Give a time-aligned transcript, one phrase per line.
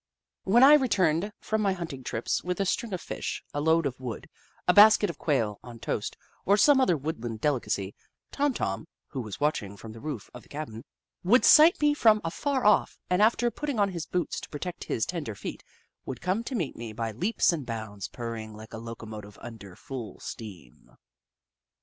[0.45, 3.99] When I returned from my hunting trips with a string of Fish, a load of
[3.99, 4.27] wood,
[4.67, 7.93] a basket of Quail on toast, or some other woodland delicacy,
[8.31, 10.85] Tom Tom, who was watching from the roof of the cabin,
[11.23, 15.05] would sight me from afar off, and after putting on his boots to protect his
[15.05, 15.63] tender feet,
[16.03, 19.75] would come to meet me by leaps and bounds, purring like a loco motive under
[19.75, 20.97] full steam.